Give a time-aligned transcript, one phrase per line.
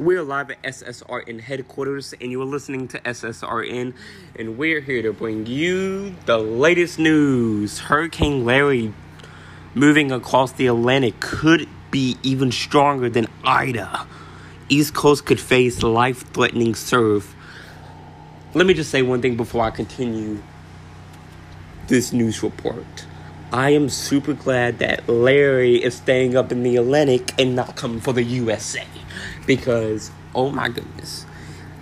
[0.00, 3.92] We're live at SSRN headquarters, and you're listening to SSRN,
[4.34, 7.80] and we're here to bring you the latest news.
[7.80, 8.94] Hurricane Larry
[9.74, 14.06] moving across the Atlantic could be even stronger than Ida.
[14.70, 17.36] East Coast could face life threatening surf.
[18.54, 20.42] Let me just say one thing before I continue
[21.88, 23.04] this news report.
[23.52, 28.00] I am super glad that Larry is staying up in the Atlantic and not coming
[28.00, 28.84] for the USA.
[29.44, 31.26] Because, oh my goodness,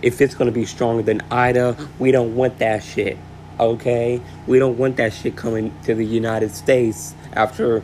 [0.01, 3.19] if it's gonna be stronger than Ida, we don't want that shit.
[3.61, 4.23] Okay?
[4.47, 7.81] We don't want that shit coming to the United States after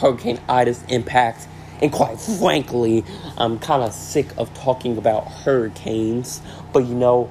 [0.00, 1.46] Hurricane Ida's impact.
[1.82, 3.04] And quite frankly,
[3.36, 6.40] I'm kind of sick of talking about hurricanes.
[6.72, 7.24] But you know,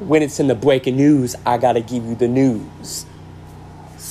[0.00, 3.06] when it's in the breaking news, I gotta give you the news.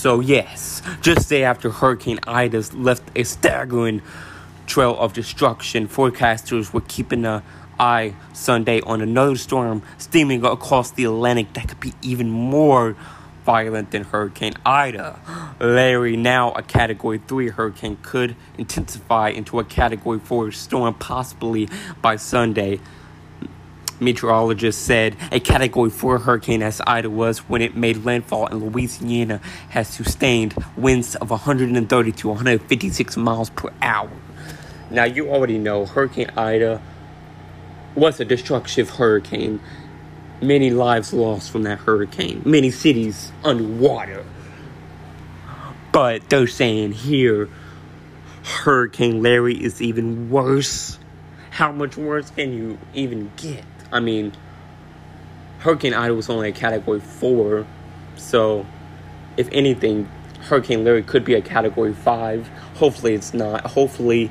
[0.05, 4.03] So, yes, just day after Hurricane Ida left a staggering
[4.67, 7.41] trail of destruction, forecasters were keeping an
[7.79, 12.95] eye Sunday on another storm steaming across the Atlantic that could be even more
[13.47, 15.19] violent than Hurricane Ida.
[15.59, 21.67] Larry, now a Category 3 hurricane, could intensify into a Category 4 storm possibly
[22.03, 22.79] by Sunday
[23.99, 29.39] meteorologists said a Category 4 hurricane as Ida was when it made landfall in Louisiana
[29.69, 34.11] has sustained winds of 130 to 156 miles per hour.
[34.91, 36.81] Now, you already know Hurricane Ida
[37.95, 39.59] was a destructive hurricane.
[40.41, 44.25] Many lives lost from that hurricane, many cities underwater.
[45.91, 47.49] But they're saying here
[48.43, 50.99] Hurricane Larry is even worse.
[51.49, 53.63] How much worse can you even get?
[53.91, 54.33] I mean,
[55.59, 57.66] Hurricane Ida was only a Category 4,
[58.16, 58.66] so
[59.38, 60.09] if anything,
[60.41, 62.47] Hurricane Larry could be a Category 5.
[62.75, 63.66] Hopefully, it's not.
[63.66, 64.29] Hopefully,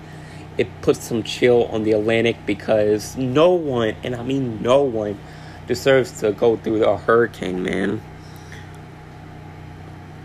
[0.56, 5.18] it puts some chill on the Atlantic because no one, and I mean no one,
[5.66, 8.00] deserves to go through a hurricane, man.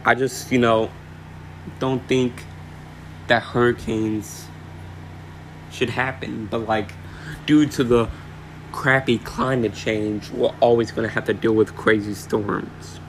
[0.05, 0.91] I just, you know,
[1.79, 2.43] don't think
[3.27, 4.45] that hurricanes
[5.71, 6.93] should happen, but like,
[7.45, 8.09] due to the
[8.71, 12.99] crappy climate change, we're always going to have to deal with crazy storms.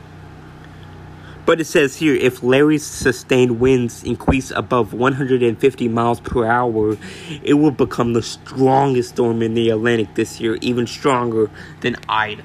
[1.47, 6.97] But it says here if Larry's sustained winds increase above 150 miles per hour,
[7.43, 11.51] it will become the strongest storm in the Atlantic this year, even stronger
[11.81, 12.45] than Ida.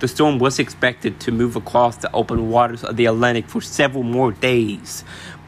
[0.00, 4.04] The storm was expected to move across the open waters of the Atlantic for several
[4.04, 5.02] more days,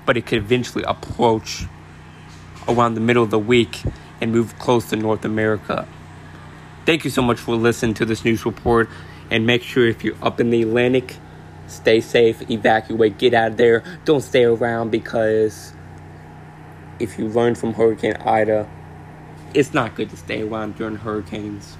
[0.06, 1.66] but it could eventually approach
[2.66, 3.82] around the middle of the week
[4.20, 5.86] and move close to North America.
[6.90, 8.88] Thank you so much for listening to this news report.
[9.30, 11.18] And make sure if you're up in the Atlantic,
[11.68, 13.84] stay safe, evacuate, get out of there.
[14.04, 15.72] Don't stay around because
[16.98, 18.68] if you learn from Hurricane Ida,
[19.54, 21.76] it's not good to stay around during hurricanes.